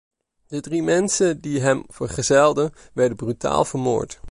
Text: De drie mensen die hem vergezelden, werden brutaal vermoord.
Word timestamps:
De 0.47 0.61
drie 0.61 0.83
mensen 0.83 1.41
die 1.41 1.61
hem 1.61 1.83
vergezelden, 1.87 2.71
werden 2.93 3.17
brutaal 3.17 3.65
vermoord. 3.65 4.19